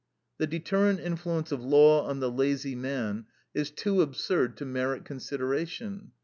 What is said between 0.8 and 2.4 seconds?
influence of law on the